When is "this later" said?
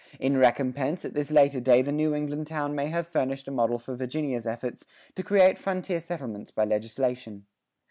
1.13-1.59